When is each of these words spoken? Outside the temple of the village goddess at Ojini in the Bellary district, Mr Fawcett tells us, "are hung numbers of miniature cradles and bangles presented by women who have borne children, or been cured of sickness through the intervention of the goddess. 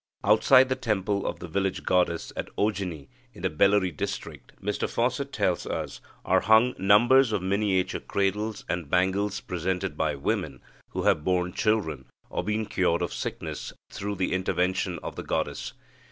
Outside 0.23 0.67
the 0.67 0.75
temple 0.75 1.27
of 1.27 1.37
the 1.37 1.47
village 1.47 1.83
goddess 1.83 2.33
at 2.35 2.49
Ojini 2.57 3.07
in 3.35 3.43
the 3.43 3.51
Bellary 3.51 3.91
district, 3.95 4.51
Mr 4.59 4.89
Fawcett 4.89 5.31
tells 5.31 5.67
us, 5.67 6.01
"are 6.25 6.39
hung 6.39 6.73
numbers 6.79 7.31
of 7.31 7.43
miniature 7.43 8.01
cradles 8.01 8.65
and 8.67 8.89
bangles 8.89 9.41
presented 9.41 9.95
by 9.95 10.15
women 10.15 10.59
who 10.89 11.03
have 11.03 11.23
borne 11.23 11.53
children, 11.53 12.05
or 12.31 12.43
been 12.43 12.65
cured 12.65 13.03
of 13.03 13.13
sickness 13.13 13.73
through 13.91 14.15
the 14.15 14.33
intervention 14.33 14.97
of 15.03 15.15
the 15.15 15.21
goddess. 15.23 15.73